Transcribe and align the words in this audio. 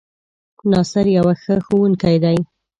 ناصر 0.71 1.05
يو 1.17 1.25
ښۀ 1.41 1.55
ښوونکی 1.65 2.15
دی 2.23 2.37